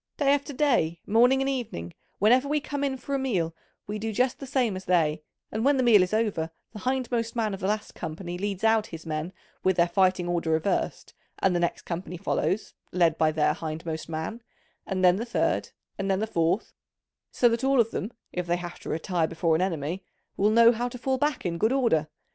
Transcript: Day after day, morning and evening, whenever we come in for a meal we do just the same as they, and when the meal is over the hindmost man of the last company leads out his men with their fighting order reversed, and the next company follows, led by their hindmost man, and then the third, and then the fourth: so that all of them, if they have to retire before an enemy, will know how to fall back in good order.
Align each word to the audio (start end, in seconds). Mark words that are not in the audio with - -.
Day 0.17 0.33
after 0.33 0.51
day, 0.51 0.99
morning 1.05 1.41
and 1.43 1.47
evening, 1.49 1.93
whenever 2.17 2.47
we 2.47 2.59
come 2.59 2.83
in 2.83 2.97
for 2.97 3.13
a 3.13 3.19
meal 3.19 3.55
we 3.85 3.99
do 3.99 4.11
just 4.11 4.39
the 4.39 4.47
same 4.47 4.75
as 4.75 4.85
they, 4.85 5.21
and 5.51 5.63
when 5.63 5.77
the 5.77 5.83
meal 5.83 6.01
is 6.01 6.11
over 6.11 6.49
the 6.73 6.79
hindmost 6.79 7.35
man 7.35 7.53
of 7.53 7.59
the 7.59 7.67
last 7.67 7.93
company 7.93 8.35
leads 8.35 8.63
out 8.63 8.87
his 8.87 9.05
men 9.05 9.31
with 9.63 9.77
their 9.77 9.87
fighting 9.87 10.27
order 10.27 10.49
reversed, 10.49 11.13
and 11.37 11.55
the 11.55 11.59
next 11.59 11.83
company 11.83 12.17
follows, 12.17 12.73
led 12.91 13.15
by 13.19 13.31
their 13.31 13.53
hindmost 13.53 14.09
man, 14.09 14.41
and 14.87 15.05
then 15.05 15.17
the 15.17 15.23
third, 15.23 15.69
and 15.99 16.09
then 16.09 16.19
the 16.19 16.25
fourth: 16.25 16.73
so 17.29 17.47
that 17.47 17.63
all 17.63 17.79
of 17.79 17.91
them, 17.91 18.11
if 18.31 18.47
they 18.47 18.57
have 18.57 18.79
to 18.79 18.89
retire 18.89 19.27
before 19.27 19.53
an 19.55 19.61
enemy, 19.61 20.03
will 20.35 20.49
know 20.49 20.71
how 20.71 20.89
to 20.89 20.97
fall 20.97 21.19
back 21.19 21.45
in 21.45 21.59
good 21.59 21.71
order. 21.71 22.07